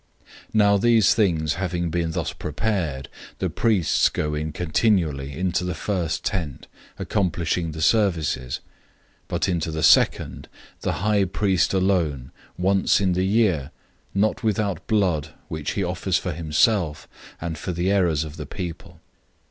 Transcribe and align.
009:006 0.55 0.55
Now 0.55 0.77
these 0.77 1.13
things 1.13 1.53
having 1.53 1.91
been 1.91 2.09
thus 2.09 2.33
prepared, 2.33 3.07
the 3.37 3.51
priests 3.51 4.09
go 4.09 4.33
in 4.33 4.51
continually 4.51 5.37
into 5.37 5.63
the 5.63 5.75
first 5.75 6.25
tabernacle, 6.25 6.65
accomplishing 6.97 7.71
the 7.71 7.83
services, 7.83 8.61
009:007 9.27 9.27
but 9.27 9.47
into 9.47 9.69
the 9.69 9.83
second 9.83 10.49
the 10.79 10.91
high 11.03 11.23
priest 11.23 11.71
alone, 11.75 12.31
once 12.57 12.99
in 12.99 13.13
the 13.13 13.25
year, 13.27 13.69
not 14.15 14.41
without 14.41 14.87
blood, 14.87 15.35
which 15.49 15.73
he 15.73 15.83
offers 15.83 16.17
for 16.17 16.31
himself, 16.31 17.07
and 17.39 17.55
for 17.59 17.71
the 17.71 17.91
errors 17.91 18.23
of 18.23 18.37
the 18.37 18.47
people. 18.47 18.99